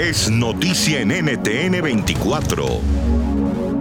Es 0.00 0.30
noticia 0.30 1.02
en 1.02 1.08
NTN 1.10 1.82
24. 1.82 2.64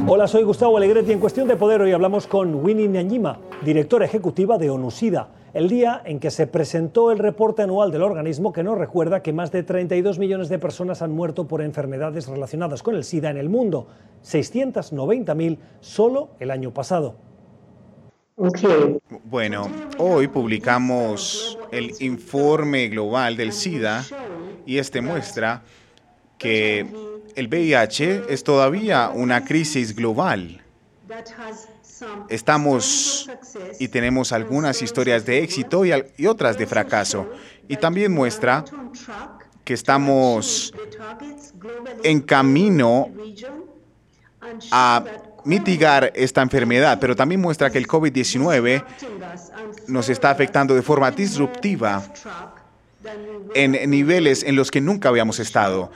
Hola, 0.05 0.27
soy 0.27 0.43
Gustavo 0.43 0.75
Alegretti. 0.75 1.13
En 1.13 1.19
Cuestión 1.21 1.47
de 1.47 1.55
Poder 1.55 1.79
hoy 1.79 1.93
hablamos 1.93 2.27
con 2.27 2.55
Winnie 2.55 2.89
Ñañima, 2.89 3.39
directora 3.63 4.03
ejecutiva 4.03 4.57
de 4.57 4.69
ONUSIDA, 4.69 5.29
el 5.53 5.69
día 5.69 6.01
en 6.03 6.19
que 6.19 6.29
se 6.29 6.45
presentó 6.45 7.11
el 7.11 7.19
reporte 7.19 7.61
anual 7.61 7.93
del 7.93 8.01
organismo 8.01 8.51
que 8.51 8.63
nos 8.63 8.77
recuerda 8.77 9.23
que 9.23 9.31
más 9.31 9.53
de 9.53 9.63
32 9.63 10.19
millones 10.19 10.49
de 10.49 10.59
personas 10.59 11.01
han 11.01 11.11
muerto 11.11 11.47
por 11.47 11.61
enfermedades 11.61 12.27
relacionadas 12.27 12.83
con 12.83 12.95
el 12.95 13.05
SIDA 13.05 13.29
en 13.29 13.37
el 13.37 13.47
mundo, 13.47 13.87
690.000 14.25 15.57
solo 15.79 16.31
el 16.41 16.51
año 16.51 16.73
pasado. 16.73 17.15
Bueno, 19.23 19.69
hoy 19.97 20.27
publicamos 20.27 21.57
el 21.71 21.93
informe 22.01 22.89
global 22.89 23.37
del 23.37 23.53
SIDA 23.53 24.03
y 24.65 24.79
este 24.79 24.99
muestra 24.99 25.63
que 26.39 26.87
el 27.35 27.47
VIH 27.47 28.23
es 28.29 28.43
todavía 28.43 29.11
una 29.13 29.45
crisis 29.45 29.95
global. 29.95 30.61
Estamos 32.29 33.29
y 33.79 33.89
tenemos 33.89 34.31
algunas 34.31 34.81
historias 34.81 35.25
de 35.25 35.43
éxito 35.43 35.85
y, 35.85 35.91
y, 36.17 36.25
otras 36.25 36.57
de 36.57 36.65
fracaso. 36.65 37.29
Y 37.67 37.75
también 37.75 38.13
muestra 38.13 38.63
que 39.63 39.73
estamos 39.73 40.73
en 42.03 42.21
camino 42.21 43.09
a 44.71 45.03
mitigar 45.43 46.11
esta 46.15 46.41
enfermedad, 46.41 46.97
pero 46.99 47.15
también 47.15 47.41
muestra 47.41 47.69
que 47.69 47.77
el 47.77 47.87
COVID-19 47.87 48.83
nos 49.87 50.09
está 50.09 50.31
afectando 50.31 50.73
de 50.73 50.81
forma 50.81 51.11
disruptiva 51.11 52.03
en 53.55 53.89
niveles 53.89 54.43
en 54.43 54.55
los 54.55 54.71
que 54.71 54.81
nunca 54.81 55.09
habíamos 55.09 55.39
estado. 55.39 55.91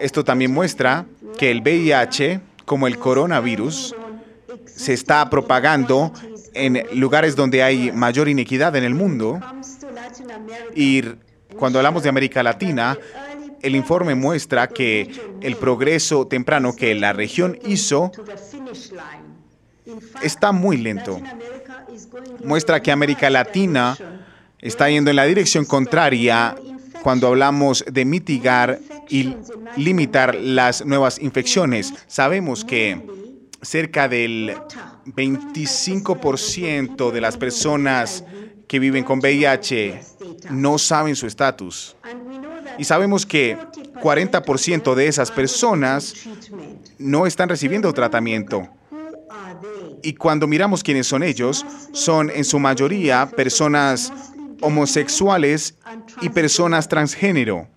Esto 0.00 0.24
también 0.24 0.52
muestra 0.52 1.06
que 1.38 1.50
el 1.50 1.60
VIH, 1.60 2.40
como 2.64 2.86
el 2.86 2.98
coronavirus, 2.98 3.94
se 4.66 4.92
está 4.92 5.28
propagando 5.28 6.12
en 6.54 6.82
lugares 6.98 7.36
donde 7.36 7.62
hay 7.62 7.92
mayor 7.92 8.28
inequidad 8.28 8.74
en 8.76 8.84
el 8.84 8.94
mundo. 8.94 9.40
Y 10.74 11.02
cuando 11.56 11.78
hablamos 11.78 12.02
de 12.02 12.08
América 12.08 12.42
Latina, 12.42 12.96
el 13.62 13.74
informe 13.76 14.14
muestra 14.14 14.68
que 14.68 15.10
el 15.40 15.56
progreso 15.56 16.26
temprano 16.26 16.74
que 16.74 16.94
la 16.94 17.12
región 17.12 17.58
hizo 17.64 18.12
está 20.22 20.52
muy 20.52 20.76
lento. 20.76 21.20
Muestra 22.44 22.80
que 22.80 22.92
América 22.92 23.30
Latina 23.30 23.96
está 24.60 24.90
yendo 24.90 25.10
en 25.10 25.16
la 25.16 25.24
dirección 25.24 25.64
contraria 25.64 26.56
cuando 27.02 27.28
hablamos 27.28 27.84
de 27.90 28.04
mitigar 28.04 28.80
y 29.08 29.34
limitar 29.76 30.34
las 30.34 30.84
nuevas 30.84 31.18
infecciones. 31.20 31.94
Sabemos 32.06 32.64
que 32.64 33.00
cerca 33.62 34.08
del 34.08 34.54
25% 35.06 37.10
de 37.10 37.20
las 37.20 37.36
personas 37.36 38.24
que 38.66 38.78
viven 38.78 39.04
con 39.04 39.20
VIH 39.20 40.00
no 40.50 40.78
saben 40.78 41.16
su 41.16 41.26
estatus. 41.26 41.96
Y 42.78 42.84
sabemos 42.84 43.26
que 43.26 43.56
40% 44.02 44.94
de 44.94 45.08
esas 45.08 45.30
personas 45.30 46.14
no 46.98 47.26
están 47.26 47.48
recibiendo 47.48 47.92
tratamiento. 47.92 48.68
Y 50.02 50.14
cuando 50.14 50.46
miramos 50.46 50.84
quiénes 50.84 51.08
son 51.08 51.24
ellos, 51.24 51.66
son 51.92 52.30
en 52.30 52.44
su 52.44 52.60
mayoría 52.60 53.28
personas 53.34 54.12
homosexuales 54.60 55.74
y 56.20 56.28
personas 56.28 56.88
transgénero. 56.88 57.68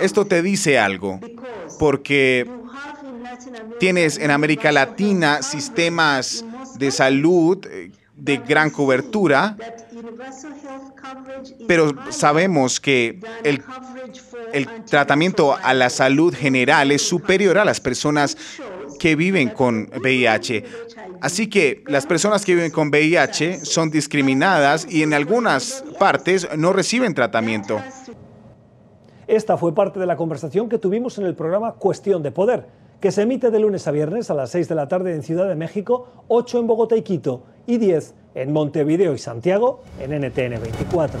Esto 0.00 0.26
te 0.26 0.42
dice 0.42 0.78
algo, 0.78 1.20
porque 1.78 2.46
tienes 3.78 4.18
en 4.18 4.30
América 4.30 4.72
Latina 4.72 5.42
sistemas 5.42 6.44
de 6.78 6.90
salud 6.90 7.66
eh, 7.66 7.92
de 8.14 8.36
gran 8.36 8.68
cobertura, 8.68 9.56
pero 11.66 11.94
sabemos 12.10 12.78
que 12.78 13.18
el, 13.44 13.62
el, 14.52 14.84
tratamiento 14.84 15.56
a 15.56 15.72
la 15.72 15.88
salud 15.88 16.34
general 16.34 16.90
es 16.90 17.00
superior 17.00 17.56
a 17.56 17.64
las 17.64 17.80
personas 17.80 18.36
que 19.00 19.16
viven 19.16 19.48
con 19.48 19.90
VIH. 20.00 20.62
Así 21.20 21.48
que 21.48 21.82
las 21.88 22.06
personas 22.06 22.44
que 22.44 22.54
viven 22.54 22.70
con 22.70 22.88
VIH 22.88 23.64
son 23.64 23.90
discriminadas 23.90 24.86
y 24.88 25.02
en 25.02 25.14
algunas 25.14 25.82
partes 25.98 26.46
no 26.56 26.72
reciben 26.72 27.14
tratamiento. 27.14 27.80
Esta 29.26 29.56
fue 29.56 29.74
parte 29.74 29.98
de 29.98 30.06
la 30.06 30.16
conversación 30.16 30.68
que 30.68 30.78
tuvimos 30.78 31.18
en 31.18 31.24
el 31.24 31.34
programa 31.34 31.72
Cuestión 31.74 32.22
de 32.22 32.30
Poder, 32.30 32.66
que 33.00 33.10
se 33.10 33.22
emite 33.22 33.50
de 33.50 33.58
lunes 33.58 33.86
a 33.88 33.90
viernes 33.90 34.30
a 34.30 34.34
las 34.34 34.50
6 34.50 34.68
de 34.68 34.74
la 34.74 34.86
tarde 34.86 35.14
en 35.14 35.22
Ciudad 35.22 35.48
de 35.48 35.54
México, 35.54 36.08
8 36.28 36.60
en 36.60 36.66
Bogotá 36.66 36.96
y 36.96 37.02
Quito 37.02 37.44
y 37.66 37.78
10 37.78 38.14
en 38.34 38.52
Montevideo 38.52 39.14
y 39.14 39.18
Santiago 39.18 39.82
en 39.98 40.10
NTN 40.20 40.60
24. 40.60 41.20